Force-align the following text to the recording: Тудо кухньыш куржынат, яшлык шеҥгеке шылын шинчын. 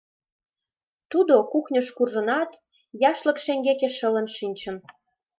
Тудо 1.11 1.35
кухньыш 1.51 1.87
куржынат, 1.97 2.51
яшлык 3.09 3.37
шеҥгеке 3.45 3.89
шылын 3.97 4.27
шинчын. 4.37 4.75